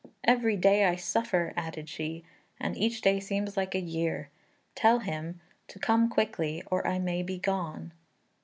[0.23, 2.23] "Every day I suffer," added she,
[2.59, 4.29] "and each day seems like a year.
[4.73, 7.93] Tell him to come quickly, or I may be gone."